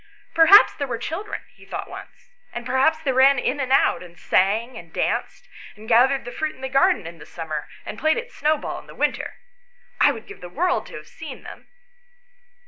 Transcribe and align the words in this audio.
"Perhaps 0.33 0.73
there 0.73 0.87
were 0.87 0.97
children/ 0.97 1.41
7 1.41 1.45
he 1.57 1.63
thought 1.63 1.87
once, 1.87 2.31
"and 2.51 2.65
perhaps 2.65 2.97
they 2.97 3.11
ran 3.11 3.37
in 3.37 3.59
and 3.59 3.71
out, 3.71 4.01
and 4.01 4.17
sang, 4.17 4.75
and 4.75 4.91
danced, 4.91 5.47
and 5.75 5.87
gathered 5.87 6.25
the 6.25 6.31
fruit 6.31 6.55
in 6.55 6.61
the 6.61 6.69
garden 6.69 7.05
in 7.05 7.19
the 7.19 7.25
summer, 7.27 7.67
and 7.85 7.99
played 7.99 8.17
at 8.17 8.31
snowball 8.31 8.79
in 8.79 8.87
the 8.87 8.95
winter. 8.95 9.35
I 9.99 10.11
would 10.11 10.25
give 10.25 10.41
the 10.41 10.49
world 10.49 10.87
to 10.87 10.95
have 10.95 11.07
seen 11.07 11.43
them." 11.43 11.67